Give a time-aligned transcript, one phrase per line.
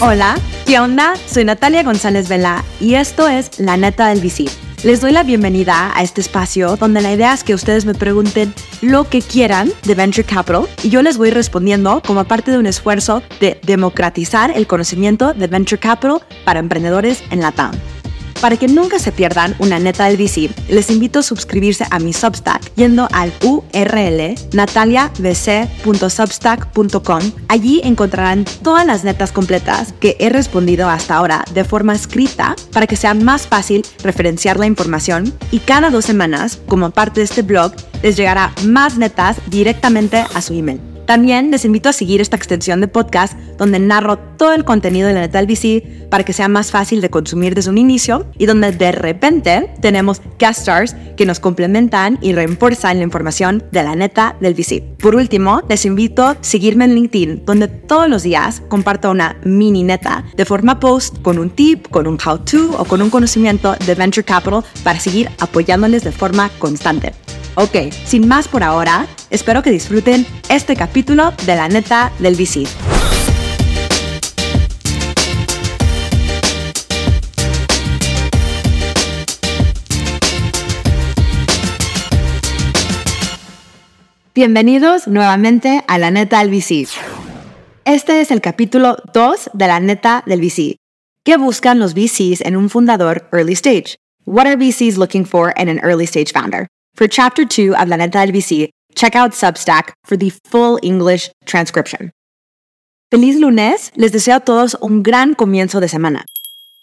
[0.00, 1.14] Hola, ¿qué onda?
[1.26, 4.44] Soy Natalia González Vela y esto es La Neta del VC.
[4.84, 8.54] Les doy la bienvenida a este espacio donde la idea es que ustedes me pregunten
[8.80, 12.66] lo que quieran de Venture Capital y yo les voy respondiendo como parte de un
[12.66, 17.72] esfuerzo de democratizar el conocimiento de Venture Capital para emprendedores en la TAM.
[18.40, 22.12] Para que nunca se pierdan una neta del VC, les invito a suscribirse a mi
[22.12, 27.32] Substack yendo al URL nataliavc.substack.com.
[27.48, 32.86] Allí encontrarán todas las netas completas que he respondido hasta ahora de forma escrita para
[32.86, 37.42] que sea más fácil referenciar la información y cada dos semanas, como parte de este
[37.42, 40.97] blog, les llegará más netas directamente a su email.
[41.08, 45.14] También les invito a seguir esta extensión de podcast donde narro todo el contenido de
[45.14, 48.44] la neta del VC para que sea más fácil de consumir desde un inicio y
[48.44, 53.96] donde de repente tenemos guest stars que nos complementan y refuerzan la información de la
[53.96, 54.82] neta del VC.
[54.98, 59.84] Por último, les invito a seguirme en LinkedIn donde todos los días comparto una mini
[59.84, 63.74] neta de forma post con un tip, con un how to o con un conocimiento
[63.86, 67.14] de Venture Capital para seguir apoyándoles de forma constante.
[67.54, 72.66] Ok, sin más por ahora, espero que disfruten este capítulo de la neta del VC.
[84.34, 86.86] Bienvenidos nuevamente a la neta del VC.
[87.84, 90.76] Este es el capítulo 2 de la neta del VC.
[91.24, 93.96] ¿Qué buscan los VCs en un fundador early stage?
[94.26, 96.68] What are VCs looking for in an early stage founder?
[96.98, 101.30] For chapter 2 of La Neta del VC, check out Substack for the full English
[101.44, 102.10] transcription.
[103.08, 106.24] Feliz lunes, les deseo a todos un gran comienzo de semana.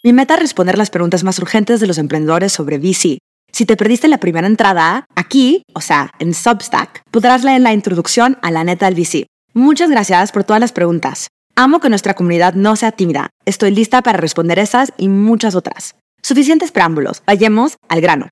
[0.02, 3.18] Mi meta es responder las preguntas más urgentes de los emprendedores sobre VC.
[3.52, 8.38] Si te perdiste la primera entrada, aquí, o sea, en Substack, podrás leer la introducción
[8.40, 9.26] a la neta del VC.
[9.52, 11.28] Muchas gracias por todas las preguntas.
[11.56, 13.28] Amo que nuestra comunidad no sea tímida.
[13.44, 15.94] Estoy lista para responder esas y muchas otras.
[16.22, 17.22] Suficientes preámbulos.
[17.26, 18.30] Vayamos al grano.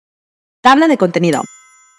[0.63, 1.43] Tabla de contenido.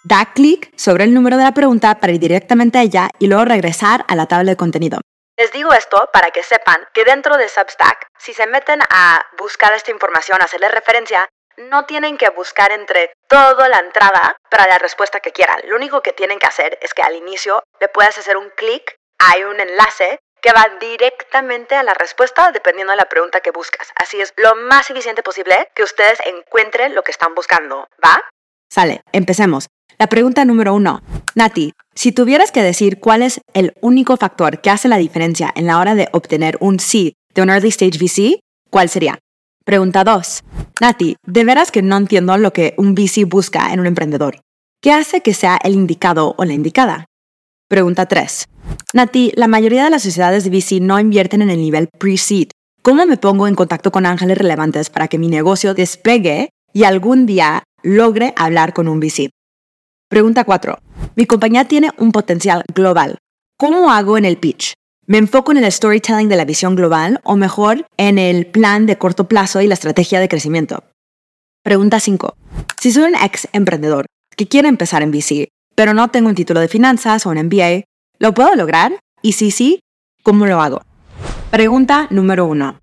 [0.08, 3.44] Da clic sobre el número de la pregunta para ir directamente a ella y luego
[3.44, 5.00] regresar a la tabla de contenido.
[5.36, 9.72] Les digo esto para que sepan que dentro de Substack, si se meten a buscar
[9.72, 15.18] esta información, hacerle referencia, no tienen que buscar entre toda la entrada para la respuesta
[15.18, 15.58] que quieran.
[15.64, 18.94] Lo único que tienen que hacer es que al inicio le puedas hacer un clic,
[19.18, 23.90] hay un enlace que va directamente a la respuesta dependiendo de la pregunta que buscas.
[23.96, 28.22] Así es lo más eficiente posible que ustedes encuentren lo que están buscando, ¿va?
[28.70, 29.66] Sale, empecemos.
[29.98, 31.00] La pregunta número uno.
[31.34, 35.66] Nati, si tuvieras que decir cuál es el único factor que hace la diferencia en
[35.66, 38.40] la hora de obtener un sí de un early stage VC,
[38.70, 39.18] ¿cuál sería?
[39.64, 40.42] Pregunta 2.
[40.80, 44.40] Nati, de veras que no entiendo lo que un VC busca en un emprendedor.
[44.82, 47.06] ¿Qué hace que sea el indicado o la indicada?
[47.66, 48.44] Pregunta 3.
[48.92, 52.48] Nati, la mayoría de las sociedades de VC no invierten en el nivel pre-seed.
[52.82, 57.24] ¿Cómo me pongo en contacto con ángeles relevantes para que mi negocio despegue y algún
[57.24, 59.30] día logre hablar con un VC?
[60.08, 60.78] Pregunta 4.
[61.16, 63.18] Mi compañía tiene un potencial global.
[63.58, 64.74] ¿Cómo hago en el pitch?
[65.04, 68.98] ¿Me enfoco en el storytelling de la visión global o mejor en el plan de
[68.98, 70.84] corto plazo y la estrategia de crecimiento?
[71.64, 72.36] Pregunta 5.
[72.80, 74.06] Si soy un ex emprendedor
[74.36, 77.82] que quiere empezar en VC, pero no tengo un título de finanzas o un MBA,
[78.20, 79.00] ¿lo puedo lograr?
[79.22, 79.80] Y si sí,
[80.22, 80.82] ¿cómo lo hago?
[81.50, 82.78] Pregunta número 1.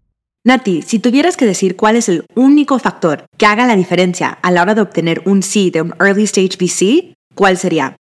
[0.45, 4.51] Nati, si tuvieras que decir cuál es el único factor que haga la diferencia a
[4.51, 7.95] la hora de obtener un sí de un early stage VC, ¿cuál sería?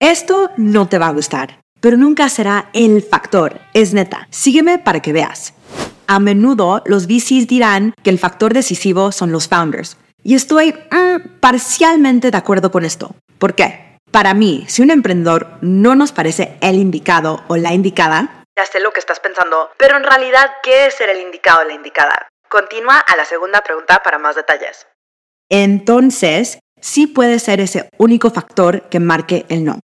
[0.00, 3.60] Esto no te va a gustar, pero nunca será el factor.
[3.72, 4.28] Es neta.
[4.30, 5.54] Sígueme para que veas.
[6.06, 9.96] A menudo los VCs dirán que el factor decisivo son los founders.
[10.22, 13.14] Y estoy mm, parcialmente de acuerdo con esto.
[13.38, 13.98] ¿Por qué?
[14.10, 18.80] Para mí, si un emprendedor no nos parece el indicado o la indicada, ya sé
[18.80, 22.28] lo que estás pensando, pero en realidad, ¿qué es ser el indicado o la indicada?
[22.48, 24.86] Continúa a la segunda pregunta para más detalles.
[25.50, 29.80] Entonces, sí puede ser ese único factor que marque el no.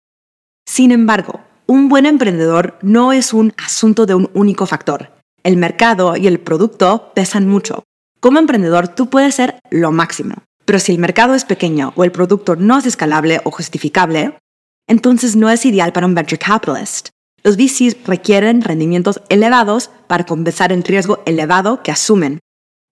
[0.65, 5.10] Sin embargo, un buen emprendedor no es un asunto de un único factor.
[5.42, 7.83] El mercado y el producto pesan mucho.
[8.21, 10.36] Como emprendedor, tú puedes ser lo máximo.
[10.65, 14.39] Pero si el mercado es pequeño o el producto no es escalable o justificable,
[14.86, 17.09] entonces no es ideal para un venture capitalist.
[17.42, 22.39] Los VCs requieren rendimientos elevados para compensar el riesgo elevado que asumen.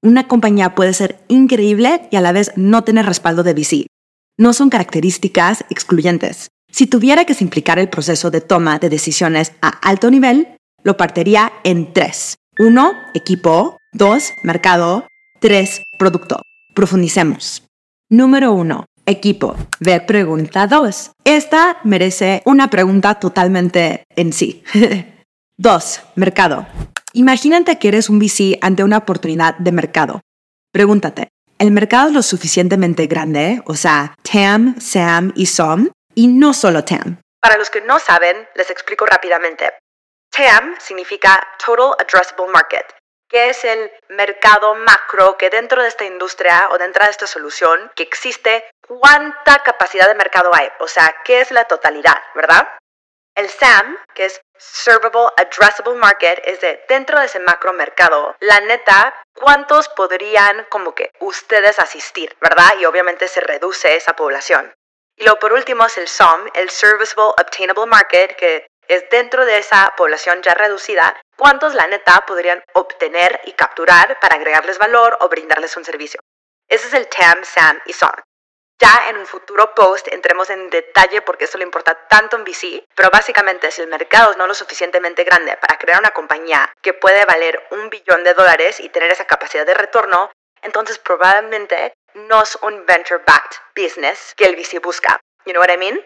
[0.02, 3.86] Una compañía puede ser increíble y a la vez no tener respaldo de VC.
[4.38, 6.48] No son características excluyentes.
[6.70, 11.52] Si tuviera que simplificar el proceso de toma de decisiones a alto nivel, lo partiría
[11.64, 12.36] en tres.
[12.58, 13.76] Uno, equipo.
[13.92, 15.06] Dos, mercado.
[15.40, 16.40] Tres, producto.
[16.74, 17.66] Profundicemos.
[18.08, 19.54] Número uno, equipo.
[19.80, 21.12] Ver pregunta 2.
[21.24, 24.62] Esta merece una pregunta totalmente en sí.
[25.58, 26.00] 2.
[26.16, 26.66] Mercado.
[27.12, 30.20] Imagínate que eres un VC ante una oportunidad de mercado.
[30.72, 31.28] Pregúntate,
[31.62, 33.62] ¿el mercado es lo suficientemente grande?
[33.66, 37.22] O sea, TAM, SAM y SOM, y no solo TAM.
[37.40, 39.72] Para los que no saben, les explico rápidamente.
[40.30, 42.86] TAM significa Total Addressable Market,
[43.28, 47.92] que es el mercado macro que dentro de esta industria o dentro de esta solución
[47.94, 52.66] que existe, cuánta capacidad de mercado hay, o sea, qué es la totalidad, ¿verdad?
[53.34, 58.60] El SAM, que es Servable Addressable Market, es de dentro de ese macro mercado, la
[58.60, 62.74] neta, ¿cuántos podrían como que ustedes asistir, verdad?
[62.78, 64.74] Y obviamente se reduce esa población.
[65.16, 69.58] Y luego por último es el SOM, el Serviceable Obtainable Market, que es dentro de
[69.58, 75.28] esa población ya reducida, cuántos la neta podrían obtener y capturar para agregarles valor o
[75.28, 76.20] brindarles un servicio.
[76.68, 78.12] Ese es el TAM, SAM y SOM.
[78.82, 82.84] Ya en un futuro post entremos en detalle porque eso le importa tanto en VC,
[82.96, 86.92] pero básicamente si el mercado es no lo suficientemente grande para crear una compañía que
[86.92, 90.32] puede valer un billón de dólares y tener esa capacidad de retorno,
[90.62, 95.20] entonces probablemente no es un venture-backed business que el VC busca.
[95.46, 96.00] You know what I mean?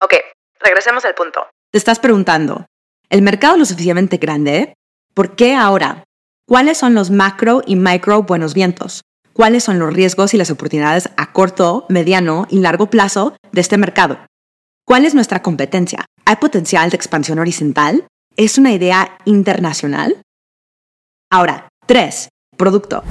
[0.00, 0.14] Ok,
[0.60, 1.50] regresemos al punto.
[1.72, 2.66] Te estás preguntando,
[3.10, 4.74] ¿el mercado es lo suficientemente grande?
[5.14, 6.04] ¿Por qué ahora?
[6.46, 9.02] ¿Cuáles son los macro y micro buenos vientos?
[9.38, 13.78] ¿Cuáles son los riesgos y las oportunidades a corto, mediano y largo plazo de este
[13.78, 14.18] mercado?
[14.84, 16.06] ¿Cuál es nuestra competencia?
[16.24, 18.04] ¿Hay potencial de expansión horizontal?
[18.36, 20.20] ¿Es una idea internacional?
[21.30, 23.04] Ahora, tres, producto.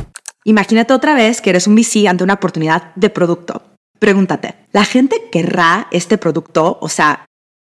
[0.44, 3.64] Imagínate otra vez que eres un VC ante una oportunidad de producto.
[3.98, 6.78] Pregúntate, ¿la gente querrá este producto?
[6.82, 7.26] O sea,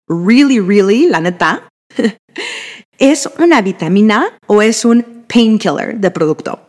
[0.09, 1.69] really, really, la neta,
[2.99, 6.68] ¿es una vitamina o es un painkiller de producto?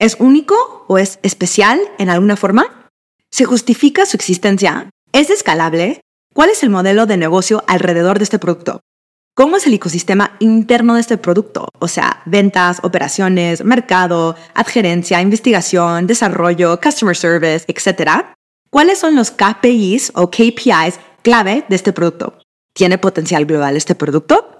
[0.00, 2.88] ¿Es único o es especial en alguna forma?
[3.32, 4.90] ¿Se justifica su existencia?
[5.12, 6.02] ¿Es escalable?
[6.32, 8.78] ¿Cuál es el modelo de negocio alrededor de este producto?
[9.34, 11.68] ¿Cómo es el ecosistema interno de este producto?
[11.80, 18.24] O sea, ventas, operaciones, mercado, adherencia, investigación, desarrollo, customer service, etc.
[18.70, 22.38] ¿Cuáles son los KPIs o KPIs clave de este producto?
[22.72, 24.57] ¿Tiene potencial global este producto?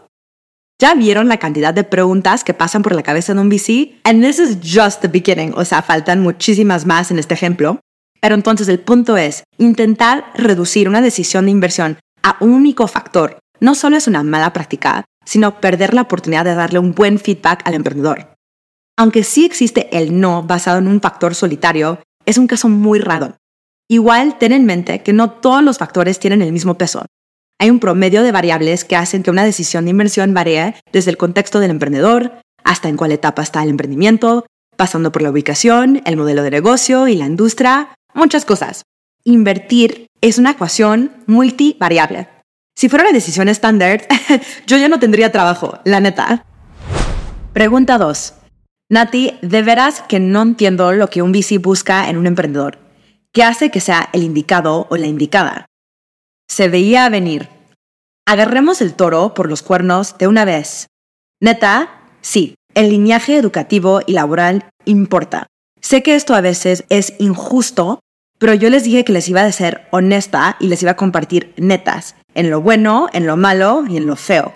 [0.80, 4.00] ¿Ya vieron la cantidad de preguntas que pasan por la cabeza de un VC?
[4.04, 7.80] And this is just the beginning, o sea, faltan muchísimas más en este ejemplo.
[8.20, 13.38] Pero entonces el punto es, intentar reducir una decisión de inversión a un único factor
[13.60, 17.62] no solo es una mala práctica, sino perder la oportunidad de darle un buen feedback
[17.66, 18.34] al emprendedor.
[18.96, 23.36] Aunque sí existe el no basado en un factor solitario, es un caso muy raro.
[23.88, 27.04] Igual ten en mente que no todos los factores tienen el mismo peso.
[27.60, 31.16] Hay un promedio de variables que hacen que una decisión de inversión varíe desde el
[31.16, 34.46] contexto del emprendedor hasta en cuál etapa está el emprendimiento,
[34.76, 38.82] pasando por la ubicación, el modelo de negocio y la industria, muchas cosas.
[39.24, 42.28] Invertir es una ecuación multivariable.
[42.76, 44.06] Si fuera una decisión estándar,
[44.66, 46.44] yo ya no tendría trabajo, la neta.
[47.52, 48.34] Pregunta 2.
[48.90, 52.78] Nati, de veras que no entiendo lo que un VC busca en un emprendedor.
[53.32, 55.66] ¿Qué hace que sea el indicado o la indicada?
[56.48, 57.48] Se veía venir.
[58.26, 60.86] Agarremos el toro por los cuernos de una vez.
[61.40, 61.88] Neta,
[62.20, 65.46] sí, el lineaje educativo y laboral importa.
[65.80, 68.00] Sé que esto a veces es injusto,
[68.38, 71.54] pero yo les dije que les iba a ser honesta y les iba a compartir
[71.56, 74.52] netas, en lo bueno, en lo malo y en lo feo.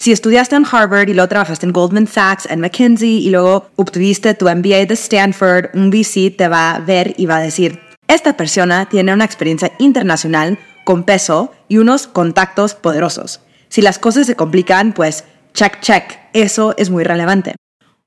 [0.00, 4.34] Si estudiaste en Harvard y luego trabajaste en Goldman Sachs, en McKinsey y luego obtuviste
[4.34, 8.36] tu MBA de Stanford, un VC te va a ver y va a decir, esta
[8.36, 13.40] persona tiene una experiencia internacional con peso y unos contactos poderosos.
[13.68, 15.24] Si las cosas se complican, pues
[15.54, 16.18] check, check.
[16.32, 17.56] Eso es muy relevante.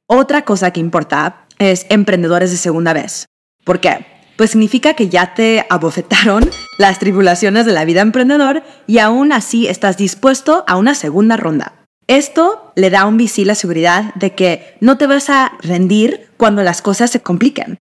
[0.07, 3.25] Otra cosa que importa es emprendedores de segunda vez.
[3.63, 4.05] ¿Por qué?
[4.37, 9.67] Pues significa que ya te abofetaron las tribulaciones de la vida emprendedor y aún así
[9.67, 11.73] estás dispuesto a una segunda ronda.
[12.07, 16.29] Esto le da a un VC la seguridad de que no te vas a rendir
[16.37, 17.79] cuando las cosas se compliquen.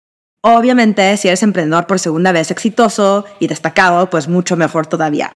[0.46, 5.32] Obviamente, si eres emprendedor por segunda vez exitoso y destacado, pues mucho mejor todavía.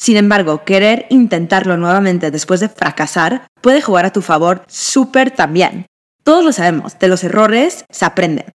[0.00, 5.86] Sin embargo, querer intentarlo nuevamente después de fracasar puede jugar a tu favor súper también.
[6.22, 8.52] Todos lo sabemos, de los errores se aprende.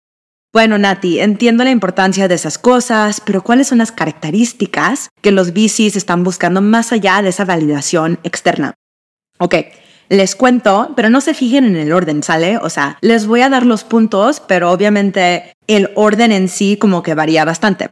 [0.54, 5.54] Bueno, Nati, entiendo la importancia de esas cosas, pero ¿cuáles son las características que los
[5.54, 8.76] VCs están buscando más allá de esa validación externa?
[9.40, 9.56] Ok,
[10.10, 12.58] les cuento, pero no se fijen en el orden, ¿sale?
[12.58, 17.04] O sea, les voy a dar los puntos, pero obviamente el orden en sí como
[17.04, 17.90] que varía bastante.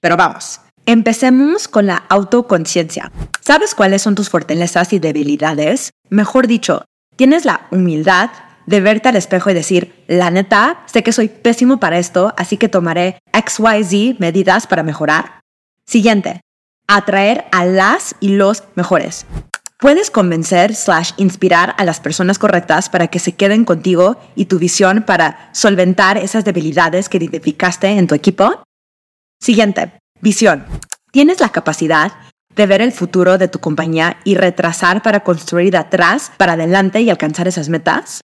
[0.00, 0.60] Pero vamos.
[0.86, 3.10] Empecemos con la autoconciencia.
[3.40, 5.90] ¿Sabes cuáles son tus fortalezas y debilidades?
[6.10, 6.84] Mejor dicho,
[7.16, 8.30] tienes la humildad
[8.66, 12.56] de verte al espejo y decir, la neta, sé que soy pésimo para esto, así
[12.56, 15.40] que tomaré XYZ medidas para mejorar.
[15.86, 16.40] Siguiente,
[16.86, 19.26] atraer a las y los mejores.
[19.78, 24.58] Puedes convencer slash inspirar a las personas correctas para que se queden contigo y tu
[24.58, 28.62] visión para solventar esas debilidades que identificaste en tu equipo.
[29.38, 29.92] Siguiente,
[30.22, 30.64] visión.
[31.12, 32.12] ¿Tienes la capacidad
[32.54, 37.02] de ver el futuro de tu compañía y retrasar para construir de atrás para adelante
[37.02, 38.22] y alcanzar esas metas?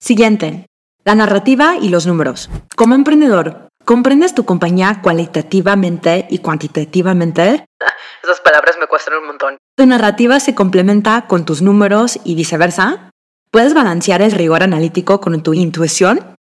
[0.00, 0.64] Siguiente,
[1.04, 2.48] la narrativa y los números.
[2.74, 7.64] Como emprendedor, ¿comprendes tu compañía cualitativamente y cuantitativamente?
[8.22, 9.56] Esas palabras me cuestan un montón.
[9.76, 13.10] ¿Tu narrativa se complementa con tus números y viceversa?
[13.50, 16.36] ¿Puedes balancear el rigor analítico con tu intuición?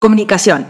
[0.00, 0.66] Comunicación.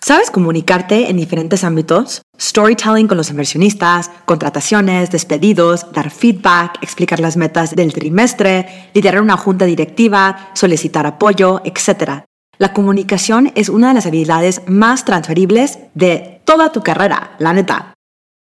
[0.00, 2.22] ¿Sabes comunicarte en diferentes ámbitos?
[2.36, 9.36] Storytelling con los inversionistas, contrataciones, despedidos, dar feedback, explicar las metas del trimestre, liderar una
[9.36, 12.24] junta directiva, solicitar apoyo, etc.
[12.60, 17.94] La comunicación es una de las habilidades más transferibles de toda tu carrera, la neta.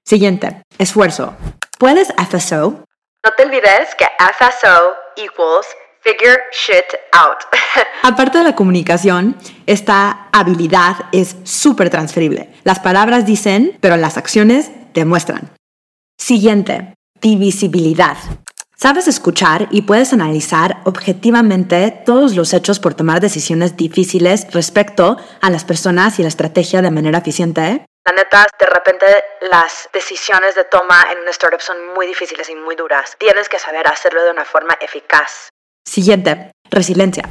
[0.08, 1.36] Siguiente, esfuerzo.
[1.78, 2.86] ¿Puedes FSO?
[3.26, 5.68] No te olvides que FSO equals
[6.00, 7.40] Figure shit out.
[8.04, 12.54] Aparte de la comunicación, esta habilidad es súper transferible.
[12.64, 15.50] Las palabras dicen, pero las acciones demuestran.
[16.18, 18.16] Siguiente, divisibilidad.
[18.78, 25.50] Sabes escuchar y puedes analizar objetivamente todos los hechos por tomar decisiones difíciles respecto a
[25.50, 27.86] las personas y la estrategia de manera eficiente.
[28.06, 29.06] La neta, de repente
[29.50, 33.16] las decisiones de toma en un startup son muy difíciles y muy duras.
[33.18, 35.50] Tienes que saber hacerlo de una forma eficaz.
[35.88, 37.24] Siguiente, resiliencia.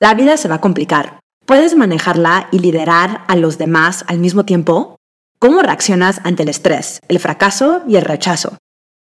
[0.00, 1.20] La vida se va a complicar.
[1.44, 4.96] ¿Puedes manejarla y liderar a los demás al mismo tiempo?
[5.38, 8.56] ¿Cómo reaccionas ante el estrés, el fracaso y el rechazo?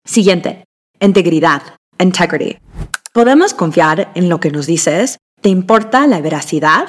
[0.06, 0.67] Siguiente,
[1.00, 1.62] integridad,
[2.00, 2.58] integrity.
[3.14, 5.18] ¿Podemos confiar en lo que nos dices?
[5.42, 6.88] ¿Te importa la veracidad?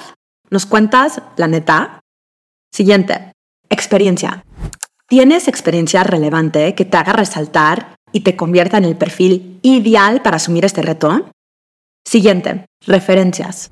[0.51, 2.01] ¿Nos cuentas la neta?
[2.73, 3.33] Siguiente,
[3.71, 4.45] experiencia.
[5.09, 10.37] ¿Tienes experiencia relevante que te haga resaltar y te convierta en el perfil ideal para
[10.37, 11.31] asumir este reto?
[12.07, 13.71] Siguiente, referencias.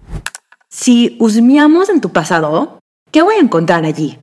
[0.70, 2.78] Si husmeamos en tu pasado,
[3.10, 4.18] ¿qué voy a encontrar allí?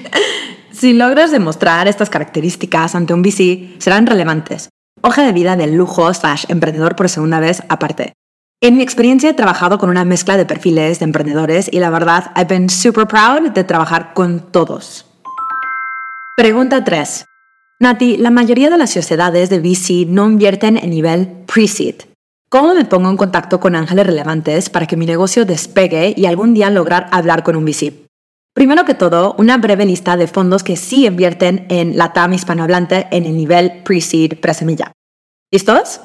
[0.72, 4.68] si logras demostrar estas características ante un VC, serán relevantes.
[5.02, 8.14] Hoja de vida del lujo slash emprendedor por segunda vez aparte.
[8.60, 12.32] En mi experiencia he trabajado con una mezcla de perfiles de emprendedores y la verdad,
[12.34, 15.06] I've been super proud de trabajar con todos.
[16.36, 17.24] Pregunta 3.
[17.78, 21.96] Nati, la mayoría de las sociedades de VC no invierten en nivel pre-seed.
[22.48, 26.54] ¿Cómo me pongo en contacto con ángeles relevantes para que mi negocio despegue y algún
[26.54, 28.05] día lograr hablar con un VC?
[28.56, 33.06] Primero que todo, una breve lista de fondos que sí invierten en la TAM hispanohablante
[33.10, 34.92] en el nivel pre-seed pre-semilla.
[35.52, 36.00] ¿Listos?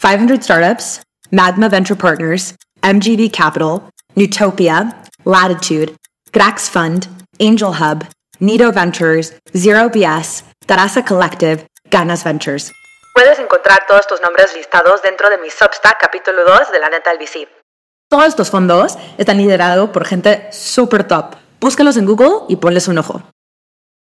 [0.00, 5.94] 500 Startups, Magma Venture Partners, MGV Capital, Newtopia, Latitude,
[6.32, 7.08] Grax Fund,
[7.38, 8.06] Angel Hub,
[8.38, 12.72] Nido Ventures, Zero BS, Tarasa Collective, Ganas Ventures.
[13.12, 17.10] Puedes encontrar todos estos nombres listados dentro de mi Substack capítulo 2 de la neta
[17.10, 17.46] del VC.
[18.08, 21.41] Todos estos fondos están liderados por gente super top.
[21.62, 23.22] Búscalos en Google y ponles un ojo.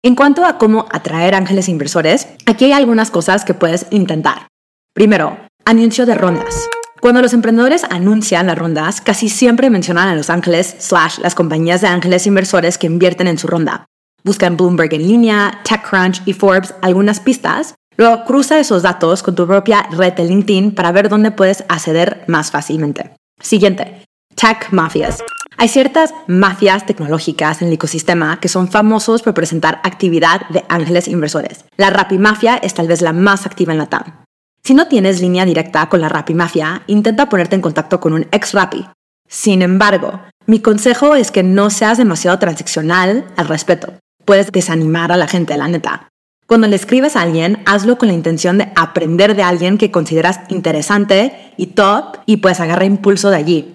[0.03, 4.49] En cuanto a cómo atraer ángeles inversores, aquí hay algunas cosas que puedes intentar.
[4.95, 6.69] Primero, anuncio de rondas.
[7.03, 11.83] Cuando los emprendedores anuncian las rondas, casi siempre mencionan a los ángeles slash las compañías
[11.83, 13.85] de ángeles inversores que invierten en su ronda.
[14.25, 19.35] Busca en Bloomberg en línea, TechCrunch y Forbes algunas pistas Luego cruza esos datos con
[19.35, 23.15] tu propia red de LinkedIn para ver dónde puedes acceder más fácilmente.
[23.43, 25.19] Siguiente, tech mafias.
[25.61, 31.07] Hay ciertas mafias tecnológicas en el ecosistema que son famosos por presentar actividad de ángeles
[31.07, 31.67] inversores.
[31.77, 34.25] La Rappi Mafia es tal vez la más activa en la TAM.
[34.65, 38.27] Si no tienes línea directa con la Rappi Mafia, intenta ponerte en contacto con un
[38.33, 38.87] ex Rappi.
[39.29, 43.93] Sin embargo, mi consejo es que no seas demasiado transaccional al respecto.
[44.25, 46.09] Puedes desanimar a la gente, la neta.
[46.47, 50.41] Cuando le escribes a alguien, hazlo con la intención de aprender de alguien que consideras
[50.49, 53.75] interesante y top y pues agarra impulso de allí.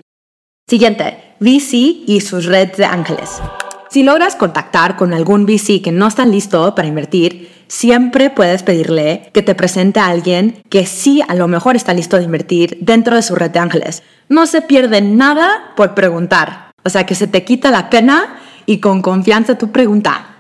[0.68, 3.42] Siguiente, VC y sus redes de ángeles.
[3.90, 9.30] Si logras contactar con algún VC que no está listo para invertir, siempre puedes pedirle
[9.34, 13.16] que te presente a alguien que sí a lo mejor está listo de invertir dentro
[13.16, 14.04] de su red de ángeles.
[14.28, 16.72] No se pierde nada por preguntar.
[16.84, 20.36] O sea que se te quita la pena y con confianza tu pregunta.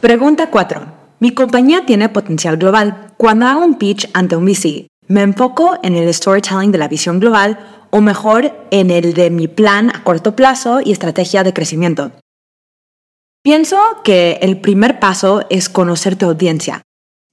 [0.00, 0.80] Pregunta 4.
[1.18, 3.12] Mi compañía tiene potencial global.
[3.16, 7.20] Cuando hago un pitch ante un VC, me enfoco en el storytelling de la visión
[7.20, 7.58] global
[7.90, 12.12] o mejor en el de mi plan a corto plazo y estrategia de crecimiento.
[13.42, 16.82] Pienso que el primer paso es conocer tu audiencia.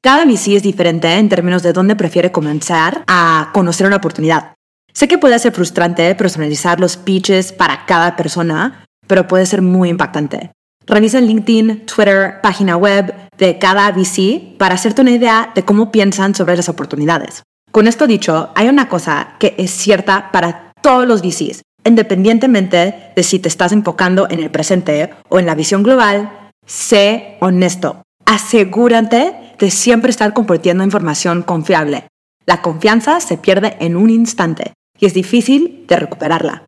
[0.01, 4.53] Cada VC es diferente en términos de dónde prefiere comenzar a conocer una oportunidad.
[4.93, 9.89] Sé que puede ser frustrante personalizar los pitches para cada persona, pero puede ser muy
[9.89, 10.51] impactante.
[10.85, 16.33] Revisa LinkedIn, Twitter, página web de cada VC para hacerte una idea de cómo piensan
[16.33, 17.43] sobre las oportunidades.
[17.77, 23.21] Con esto dicho, hay una cosa que es cierta para todos los VCs, independientemente de
[23.21, 28.01] si te estás enfocando en el presente o en la visión global, sé honesto.
[28.25, 32.07] Asegúrate de siempre estar compartiendo información confiable.
[32.47, 36.65] La confianza se pierde en un instante y es difícil de recuperarla.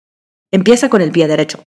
[0.51, 1.63] Empieza con el pie derecho.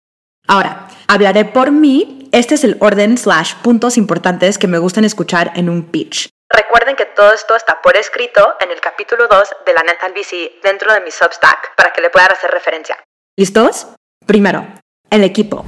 [0.47, 2.29] Ahora, hablaré por mí.
[2.31, 6.31] Este es el orden slash puntos importantes que me gustan escuchar en un pitch.
[6.53, 10.61] Recuerden que todo esto está por escrito en el capítulo 2 de la Neta VC
[10.63, 12.97] dentro de mi Substack para que le puedan hacer referencia.
[13.37, 13.89] ¿Listos?
[14.27, 14.67] Primero,
[15.11, 15.65] el equipo.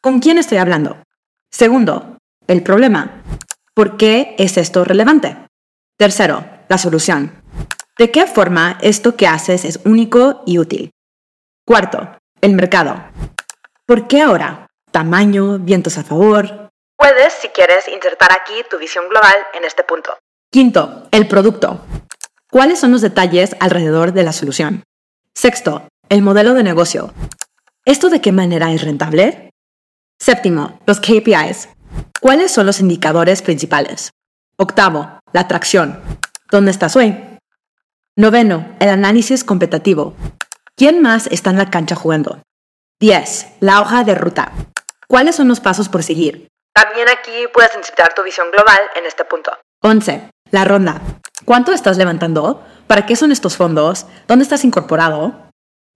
[0.00, 1.02] ¿Con quién estoy hablando?
[1.50, 2.18] Segundo,
[2.48, 3.22] el problema.
[3.72, 5.36] ¿Por qué es esto relevante?
[5.96, 7.42] Tercero, la solución.
[7.96, 10.90] ¿De qué forma esto que haces es único y útil?
[11.64, 13.02] Cuarto, el mercado.
[13.86, 14.66] ¿Por qué ahora?
[14.90, 16.65] Tamaño, vientos a favor.
[16.96, 20.16] Puedes, si quieres, insertar aquí tu visión global en este punto.
[20.50, 21.84] Quinto, el producto.
[22.50, 24.82] ¿Cuáles son los detalles alrededor de la solución?
[25.34, 27.12] Sexto, el modelo de negocio.
[27.84, 29.50] ¿Esto de qué manera es rentable?
[30.18, 31.68] Séptimo, los KPIs.
[32.20, 34.10] ¿Cuáles son los indicadores principales?
[34.56, 36.00] Octavo, la atracción.
[36.50, 37.14] ¿Dónde estás hoy?
[38.16, 40.14] Noveno, el análisis competitivo.
[40.74, 42.40] ¿Quién más está en la cancha jugando?
[43.00, 43.46] 10.
[43.60, 44.52] La hoja de ruta.
[45.06, 46.48] ¿Cuáles son los pasos por seguir?
[46.76, 49.50] También aquí puedes insertar tu visión global en este punto.
[49.82, 50.28] 11.
[50.50, 51.00] La ronda.
[51.46, 52.62] ¿Cuánto estás levantando?
[52.86, 54.04] ¿Para qué son estos fondos?
[54.28, 55.48] ¿Dónde estás incorporado?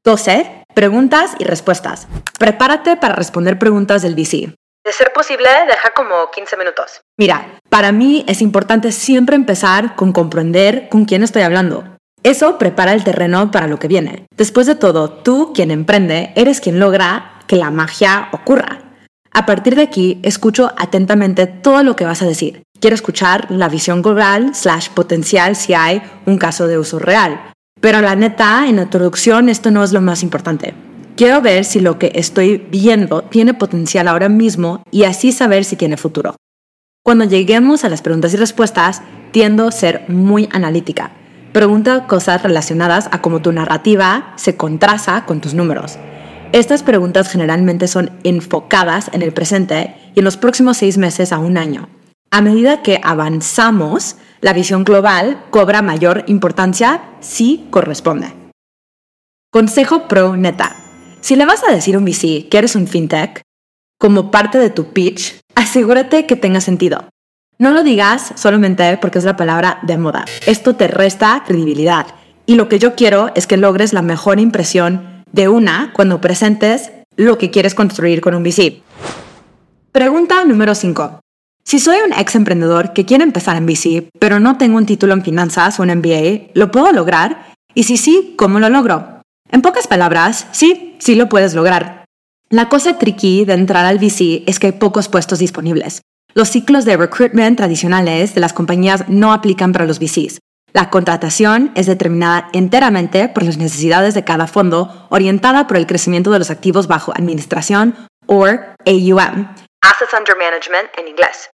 [0.06, 0.64] 12.
[0.74, 2.08] Preguntas y respuestas.
[2.38, 4.54] Prepárate para responder preguntas del VC.
[4.82, 7.02] De ser posible, deja como 15 minutos.
[7.18, 11.84] Mira, para mí es importante siempre empezar con comprender con quién estoy hablando.
[12.22, 14.24] Eso prepara el terreno para lo que viene.
[14.34, 18.89] Después de todo, tú, quien emprende, eres quien logra que la magia ocurra.
[19.32, 22.62] A partir de aquí, escucho atentamente todo lo que vas a decir.
[22.80, 27.52] Quiero escuchar la visión global slash potencial si hay un caso de uso real.
[27.80, 30.74] Pero la neta, en la introducción, esto no es lo más importante.
[31.16, 35.76] Quiero ver si lo que estoy viendo tiene potencial ahora mismo y así saber si
[35.76, 36.36] tiene futuro.
[37.04, 41.12] Cuando lleguemos a las preguntas y respuestas, tiendo a ser muy analítica
[41.52, 45.98] Pregunta cosas relacionadas a cómo tu narrativa se contrasta con tus números.
[46.52, 51.38] Estas preguntas generalmente son enfocadas en el presente y en los próximos seis meses a
[51.38, 51.88] un año.
[52.32, 58.32] A medida que avanzamos, la visión global cobra mayor importancia si corresponde.
[59.52, 60.74] Consejo pro neta.
[61.20, 63.42] Si le vas a decir a un VC que eres un fintech,
[63.98, 67.04] como parte de tu pitch, asegúrate que tenga sentido.
[67.58, 70.24] No lo digas solamente porque es la palabra de moda.
[70.46, 72.06] Esto te resta credibilidad.
[72.46, 76.92] Y lo que yo quiero es que logres la mejor impresión de una cuando presentes
[77.16, 78.82] lo que quieres construir con un VC.
[79.92, 81.20] Pregunta número 5.
[81.64, 85.12] Si soy un ex emprendedor que quiere empezar en VC, pero no tengo un título
[85.12, 87.54] en finanzas o un MBA, ¿lo puedo lograr?
[87.74, 89.22] Y si sí, ¿cómo lo logro?
[89.50, 92.04] En pocas palabras, sí, sí lo puedes lograr.
[92.48, 96.02] La cosa tricky de entrar al VC es que hay pocos puestos disponibles.
[96.34, 100.38] Los ciclos de recruitment tradicionales de las compañías no aplican para los VCs.
[100.72, 106.30] La contratación es determinada enteramente por las necesidades de cada fondo, orientada por el crecimiento
[106.30, 107.94] de los activos bajo administración
[108.26, 109.48] o AUM.
[109.82, 111.50] Assets Under Management en inglés.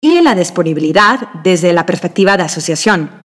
[0.00, 3.20] Y la disponibilidad desde la perspectiva de asociación.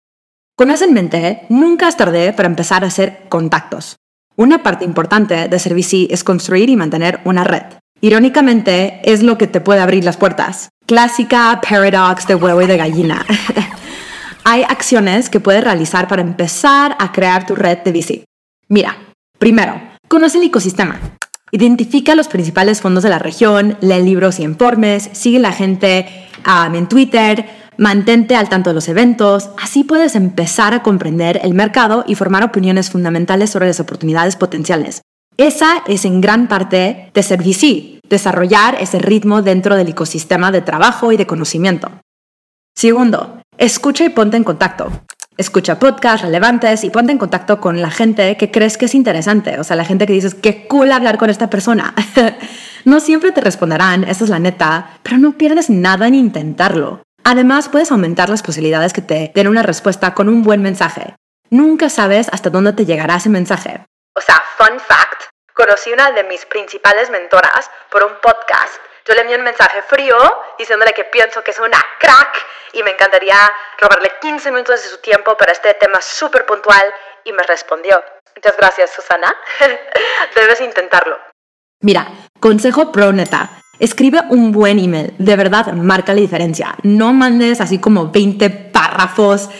[0.56, 3.96] Con eso en mente, nunca es tarde para empezar a hacer contactos.
[4.36, 7.62] Una parte importante de ser VC es construir y mantener una red.
[8.00, 10.70] Irónicamente, es lo que te puede abrir las puertas.
[10.86, 13.24] Clásica paradox de huevo y de gallina.
[14.48, 18.24] Hay acciones que puedes realizar para empezar a crear tu red de VC.
[18.68, 18.96] Mira,
[19.40, 21.00] primero, conoce el ecosistema.
[21.50, 26.06] Identifica los principales fondos de la región, lee libros y informes, sigue la gente
[26.46, 27.44] um, en Twitter,
[27.76, 29.50] mantente al tanto de los eventos.
[29.60, 35.02] Así puedes empezar a comprender el mercado y formar opiniones fundamentales sobre las oportunidades potenciales.
[35.38, 40.62] Esa es en gran parte de ser VC, desarrollar ese ritmo dentro del ecosistema de
[40.62, 41.90] trabajo y de conocimiento.
[42.76, 44.90] Segundo, escucha y ponte en contacto.
[45.36, 49.60] Escucha podcasts relevantes y ponte en contacto con la gente que crees que es interesante.
[49.60, 51.94] O sea, la gente que dices, qué cool hablar con esta persona.
[52.84, 57.02] no siempre te responderán, esa es la neta, pero no pierdes nada en intentarlo.
[57.24, 61.16] Además, puedes aumentar las posibilidades que te den una respuesta con un buen mensaje.
[61.50, 63.84] Nunca sabes hasta dónde te llegará ese mensaje.
[64.14, 68.85] O sea, fun fact, conocí una de mis principales mentoras por un podcast.
[69.06, 70.16] Yo le envié un mensaje frío
[70.58, 73.36] diciéndole que pienso que es una crack y me encantaría
[73.78, 76.92] robarle 15 minutos de su tiempo para este tema súper puntual
[77.22, 78.02] y me respondió.
[78.34, 79.32] Muchas gracias, Susana.
[80.34, 81.16] Debes intentarlo.
[81.82, 82.08] Mira,
[82.40, 83.50] consejo pro neta.
[83.78, 86.74] Escribe un buen email, de verdad marca la diferencia.
[86.82, 89.50] No mandes así como 20 párrafos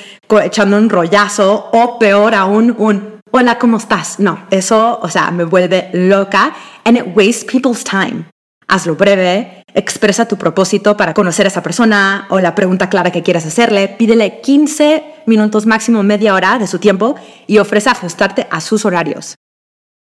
[0.42, 4.18] echando un rollazo o peor aún un hola, ¿cómo estás?
[4.18, 6.54] No, eso, o sea, me vuelve loca
[6.85, 8.24] and it wastes people's time.
[8.68, 13.22] Hazlo breve, expresa tu propósito para conocer a esa persona o la pregunta clara que
[13.22, 17.14] quieras hacerle, pídele 15 minutos máximo media hora de su tiempo
[17.46, 19.37] y ofrece ajustarte a sus horarios.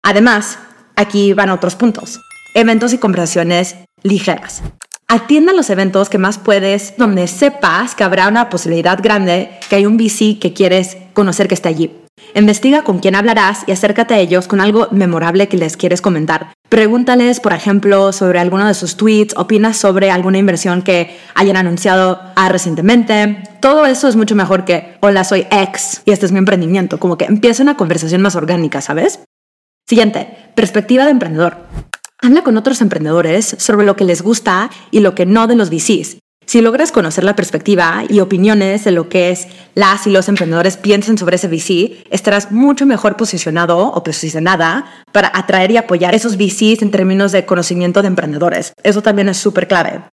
[0.04, 0.60] Además,
[0.96, 2.22] aquí van otros puntos.
[2.54, 4.62] Eventos y conversaciones ligeras.
[5.08, 9.86] Atienda los eventos que más puedes, donde sepas que habrá una posibilidad grande que hay
[9.86, 12.05] un VC que quieres conocer que esté allí.
[12.36, 16.54] Investiga con quién hablarás y acércate a ellos con algo memorable que les quieres comentar.
[16.68, 22.20] Pregúntales, por ejemplo, sobre alguno de sus tweets, opinas sobre alguna inversión que hayan anunciado
[22.36, 23.42] ah, recientemente.
[23.62, 27.00] Todo eso es mucho mejor que, hola, soy ex y este es mi emprendimiento.
[27.00, 29.22] Como que empieza una conversación más orgánica, ¿sabes?
[29.88, 31.58] Siguiente, perspectiva de emprendedor.
[32.22, 35.70] Habla con otros emprendedores sobre lo que les gusta y lo que no de los
[35.70, 36.18] VCs.
[36.56, 40.78] Si logras conocer la perspectiva y opiniones de lo que es las y los emprendedores
[40.78, 46.38] piensan sobre ese VC, estarás mucho mejor posicionado o posicionada para atraer y apoyar esos
[46.38, 48.72] VCs en términos de conocimiento de emprendedores.
[48.84, 50.04] Eso también es súper clave.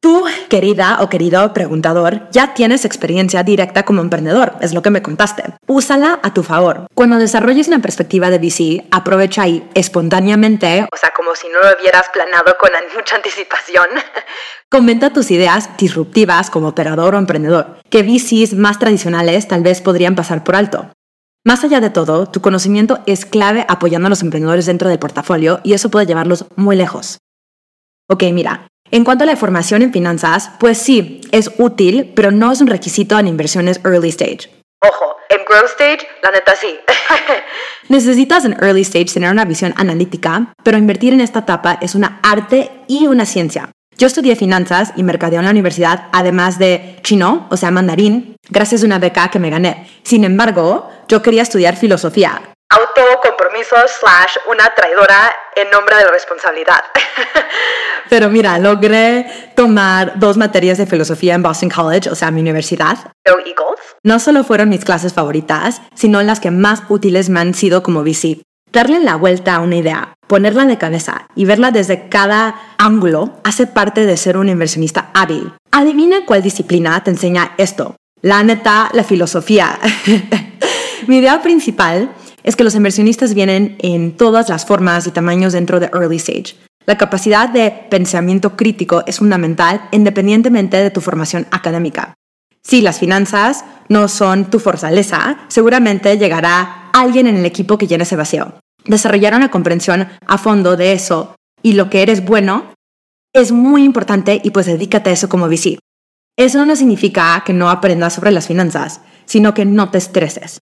[0.00, 5.02] Tú, querida o querido preguntador, ya tienes experiencia directa como emprendedor, es lo que me
[5.02, 5.42] contaste.
[5.66, 6.86] Úsala a tu favor.
[6.94, 11.76] Cuando desarrolles una perspectiva de VC, aprovecha ahí espontáneamente, o sea, como si no lo
[11.76, 13.88] hubieras planeado con mucha anticipación.
[14.70, 20.14] Comenta tus ideas disruptivas como operador o emprendedor, que VCs más tradicionales tal vez podrían
[20.14, 20.92] pasar por alto.
[21.44, 25.58] Más allá de todo, tu conocimiento es clave apoyando a los emprendedores dentro del portafolio
[25.64, 27.18] y eso puede llevarlos muy lejos.
[28.08, 32.52] Ok, mira, en cuanto a la formación en finanzas, pues sí, es útil, pero no
[32.52, 34.50] es un requisito en inversiones early stage.
[34.80, 36.78] Ojo, en growth stage, la neta sí.
[37.88, 42.20] Necesitas en early stage tener una visión analítica, pero invertir en esta etapa es una
[42.22, 43.70] arte y una ciencia.
[43.96, 48.82] Yo estudié finanzas y mercadeo en la universidad, además de chino, o sea, mandarín, gracias
[48.82, 49.88] a una beca que me gané.
[50.04, 52.40] Sin embargo, yo quería estudiar filosofía,
[52.70, 56.84] autocompromiso slash una traidora en nombre de la responsabilidad.
[58.10, 62.98] Pero mira, logré tomar dos materias de filosofía en Boston College, o sea, mi universidad.
[63.24, 63.80] Eagles.
[64.02, 68.02] No solo fueron mis clases favoritas, sino las que más útiles me han sido como
[68.02, 68.42] VC.
[68.70, 73.66] Darle la vuelta a una idea, ponerla de cabeza y verla desde cada ángulo hace
[73.66, 75.54] parte de ser un inversionista hábil.
[75.70, 77.96] Adivina cuál disciplina te enseña esto.
[78.20, 79.78] La neta, la filosofía.
[81.06, 82.10] Mi idea principal
[82.42, 86.56] es que los inversionistas vienen en todas las formas y tamaños dentro de early stage.
[86.86, 92.14] La capacidad de pensamiento crítico es fundamental independientemente de tu formación académica.
[92.62, 98.04] Si las finanzas no son tu fortaleza, seguramente llegará alguien en el equipo que llene
[98.04, 98.54] ese vacío.
[98.84, 102.72] Desarrollar una comprensión a fondo de eso y lo que eres bueno
[103.34, 105.78] es muy importante y pues dedícate a eso como VC.
[106.36, 110.60] Eso no significa que no aprendas sobre las finanzas, sino que no te estreses.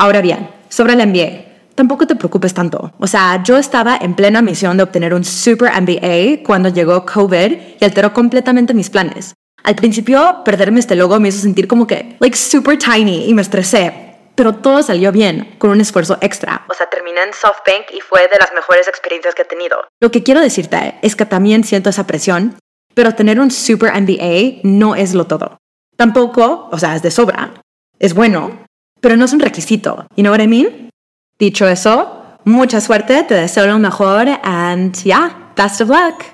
[0.00, 2.92] Ahora bien, sobre el MBA, tampoco te preocupes tanto.
[3.00, 7.56] O sea, yo estaba en plena misión de obtener un super MBA cuando llegó COVID
[7.80, 9.34] y alteró completamente mis planes.
[9.64, 13.42] Al principio, perderme este logo me hizo sentir como que, like, super tiny y me
[13.42, 14.14] estresé.
[14.36, 16.64] Pero todo salió bien, con un esfuerzo extra.
[16.70, 19.78] O sea, terminé en SoftBank y fue de las mejores experiencias que he tenido.
[20.00, 22.54] Lo que quiero decirte es que también siento esa presión,
[22.94, 25.58] pero tener un super MBA no es lo todo.
[25.96, 27.50] Tampoco, o sea, es de sobra.
[27.98, 28.67] Es bueno,
[29.00, 30.06] pero no es un requisito.
[30.16, 30.90] You know what I mean?
[31.38, 36.24] Dicho eso, mucha suerte, te deseo lo mejor and yeah, best of luck.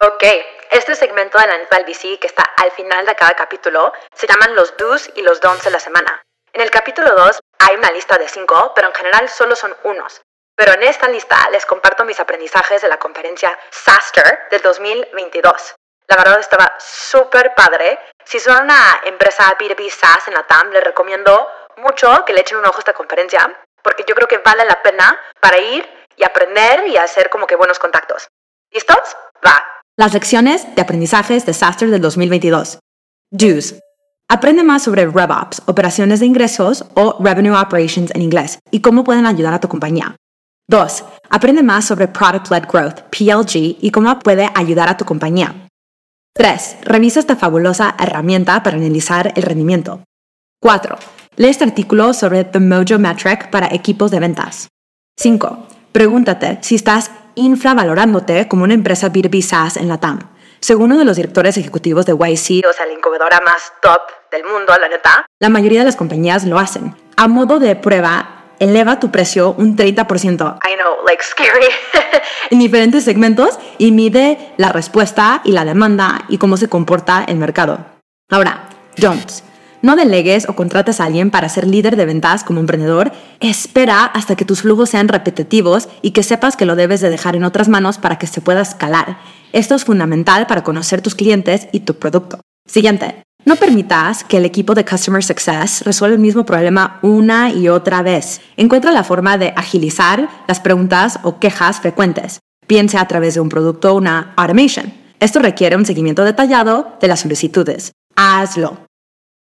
[0.00, 0.24] Ok,
[0.70, 4.54] este segmento de la neta VC que está al final de cada capítulo se llaman
[4.54, 6.22] los do's y los don'ts de la semana.
[6.52, 10.20] En el capítulo 2 hay una lista de 5, pero en general solo son unos.
[10.56, 15.76] Pero en esta lista les comparto mis aprendizajes de la conferencia SASTER del 2022.
[16.10, 18.00] La verdad estaba súper padre.
[18.24, 21.46] Si son una empresa B2B SaaS en la TAM, les recomiendo
[21.76, 23.48] mucho que le echen un ojo a esta conferencia,
[23.80, 27.54] porque yo creo que vale la pena para ir y aprender y hacer como que
[27.54, 28.26] buenos contactos.
[28.72, 29.16] ¿Listos?
[29.46, 29.62] Va.
[29.96, 32.80] Las lecciones de aprendizajes de SaaStr del 2022.
[33.30, 33.76] Do's.
[34.28, 39.26] Aprende más sobre RevOps, operaciones de ingresos o Revenue Operations en inglés, y cómo pueden
[39.26, 40.16] ayudar a tu compañía.
[40.68, 41.04] 2.
[41.30, 45.69] Aprende más sobre Product-Led Growth, PLG, y cómo puede ayudar a tu compañía.
[46.34, 46.78] 3.
[46.82, 50.04] Revisa esta fabulosa herramienta para analizar el rendimiento.
[50.62, 50.96] 4.
[51.36, 54.68] Lee este artículo sobre The Mojo Metric para equipos de ventas.
[55.18, 55.66] 5.
[55.92, 60.20] Pregúntate si estás infravalorándote como una empresa B2B SaaS en la TAM.
[60.60, 64.44] Según uno de los directores ejecutivos de YC, o sea, la incubadora más top del
[64.44, 66.94] mundo, la neta, la mayoría de las compañías lo hacen.
[67.16, 70.58] A modo de prueba, eleva tu precio un 30%.
[70.62, 71.66] I know, like scary.
[72.50, 77.36] en diferentes segmentos y mide la respuesta y la demanda y cómo se comporta el
[77.36, 77.84] mercado.
[78.30, 78.68] Ahora,
[79.00, 79.42] Jones,
[79.82, 83.12] No delegues o contrates a alguien para ser líder de ventas como emprendedor.
[83.40, 87.34] Espera hasta que tus flujos sean repetitivos y que sepas que lo debes de dejar
[87.34, 89.18] en otras manos para que se pueda escalar.
[89.52, 92.40] Esto es fundamental para conocer tus clientes y tu producto.
[92.66, 93.22] Siguiente.
[93.44, 98.02] No permitas que el equipo de Customer Success resuelva el mismo problema una y otra
[98.02, 98.40] vez.
[98.56, 102.40] Encuentra la forma de agilizar las preguntas o quejas frecuentes.
[102.66, 104.92] Piense a través de un producto o una automation.
[105.18, 107.92] Esto requiere un seguimiento detallado de las solicitudes.
[108.14, 108.86] Hazlo.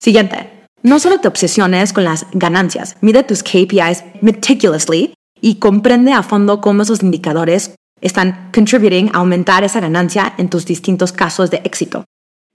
[0.01, 0.51] Siguiente.
[0.83, 6.61] No solo te obsesiones con las ganancias, mide tus KPIs meticulously y comprende a fondo
[6.61, 12.05] cómo esos indicadores están contributing a aumentar esa ganancia en tus distintos casos de éxito.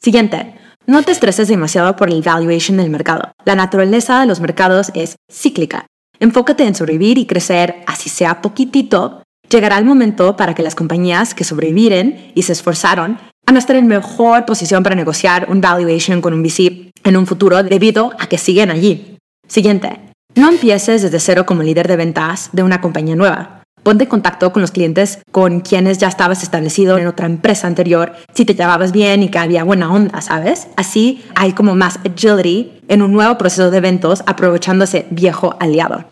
[0.01, 0.64] Siguiente.
[0.87, 3.31] No te estreses demasiado por el valuation del mercado.
[3.43, 5.87] La naturaleza de los mercados es cíclica.
[6.19, 9.23] Enfócate en sobrevivir y crecer, así sea poquitito.
[9.49, 13.17] Llegará el momento para que las compañías que sobreviven y se esforzaron
[13.47, 17.25] van a estar en mejor posición para negociar un valuation con un VC en un
[17.25, 19.17] futuro debido a que siguen allí.
[19.47, 19.99] Siguiente.
[20.35, 23.54] No empieces desde cero como líder de ventas de una compañía nueva
[23.85, 28.13] ponte en contacto con los clientes con quienes ya estabas establecido en otra empresa anterior,
[28.33, 30.67] si te llevabas bien y que había buena onda, ¿sabes?
[30.75, 36.03] Así hay como más agility en un nuevo proceso de eventos aprovechando ese viejo aliado.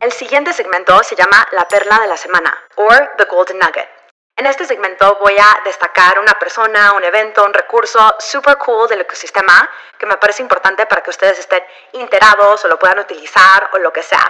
[0.00, 3.88] El siguiente segmento se llama La Perla de la Semana, o The Golden Nugget.
[4.36, 9.02] En este segmento voy a destacar una persona, un evento, un recurso super cool del
[9.02, 13.78] ecosistema que me parece importante para que ustedes estén enterados o lo puedan utilizar o
[13.78, 14.24] lo que sea.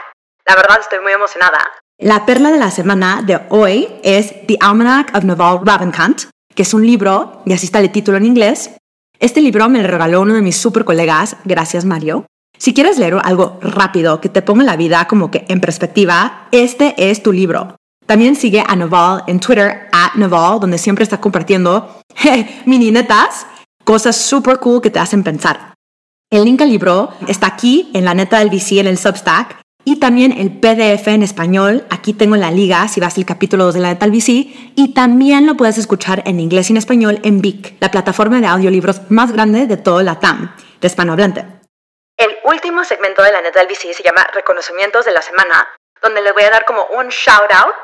[0.45, 1.71] La verdad estoy muy emocionada.
[2.01, 6.73] La perla de la semana de hoy es The Almanac of Naval Ravikant, que es
[6.73, 8.71] un libro, y así está el título en inglés.
[9.19, 12.25] Este libro me lo regaló uno de mis super colegas, gracias Mario.
[12.57, 16.95] Si quieres leer algo rápido que te ponga la vida como que en perspectiva, este
[16.97, 17.77] es tu libro.
[18.07, 22.01] También sigue a Naval en Twitter, at Naval, donde siempre está compartiendo
[22.65, 23.47] mini netas,
[23.85, 25.75] cosas super cool que te hacen pensar.
[26.31, 29.60] El link al libro está aquí en la neta del VC en el Substack
[29.91, 31.85] y también el PDF en español.
[31.91, 34.07] Aquí tengo la liga si vas al capítulo 2 de la de
[34.77, 38.47] Y también lo puedes escuchar en inglés y en español en Vic, la plataforma de
[38.47, 41.45] audiolibros más grande de todo la TAM, de hispanohablante.
[42.17, 45.67] El último segmento de la neta del VC se llama Reconocimientos de la Semana,
[46.01, 47.75] donde le voy a dar como un shout out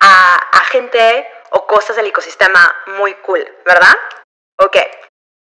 [0.00, 3.94] a, a gente o cosas del ecosistema muy cool, ¿verdad?
[4.58, 4.78] Ok.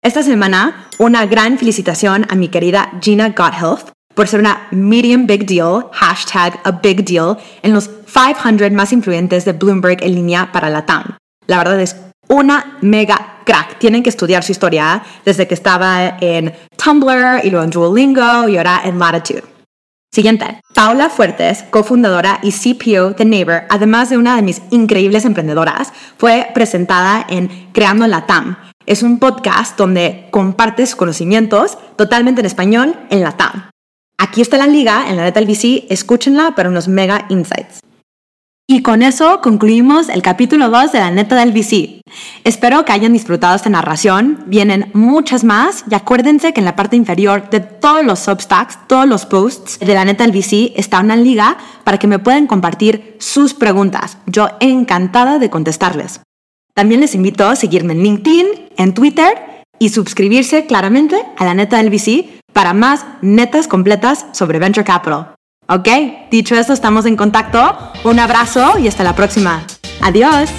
[0.01, 5.45] Esta semana, una gran felicitación a mi querida Gina Godhealth por ser una medium big
[5.45, 10.71] deal, hashtag a big deal, en los 500 más influyentes de Bloomberg en línea para
[10.71, 11.17] la TAM.
[11.45, 11.95] La verdad es
[12.27, 13.77] una mega crack.
[13.77, 16.51] Tienen que estudiar su historia desde que estaba en
[16.83, 19.43] Tumblr y luego en Duolingo y ahora en Latitude.
[20.11, 20.61] Siguiente.
[20.73, 26.47] Paula Fuertes, cofundadora y CPO de Neighbor, además de una de mis increíbles emprendedoras, fue
[26.55, 28.57] presentada en Creando la TAM.
[28.87, 33.69] Es un podcast donde compartes conocimientos totalmente en español en la TAM.
[34.19, 37.81] Aquí está la liga en la neta del VC, escúchenla para unos mega insights.
[38.69, 42.01] Y con eso concluimos el capítulo 2 de la neta del VC.
[42.43, 44.43] Espero que hayan disfrutado esta narración.
[44.47, 49.07] Vienen muchas más y acuérdense que en la parte inferior de todos los substacks, todos
[49.07, 53.15] los posts de la neta del VC está una liga para que me puedan compartir
[53.19, 54.17] sus preguntas.
[54.25, 56.21] Yo encantada de contestarles.
[56.73, 61.77] También les invito a seguirme en LinkedIn, en Twitter y suscribirse claramente a la neta
[61.77, 65.35] del VC para más netas completas sobre Venture Capital.
[65.69, 65.87] ¿Ok?
[66.31, 67.77] Dicho esto, estamos en contacto.
[68.03, 69.61] Un abrazo y hasta la próxima.
[70.01, 70.49] Adiós.